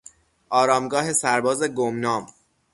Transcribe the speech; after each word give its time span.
آرامگاه 0.49 1.13
سرباز 1.13 1.63
گمنام 1.67 2.25